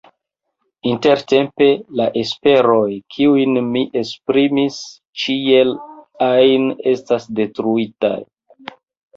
[0.91, 1.65] Intertempe
[1.99, 4.81] la esperoj, kiujn mi esprimis,
[5.25, 5.75] ĉiel
[6.31, 8.15] ajn estas detruitaj.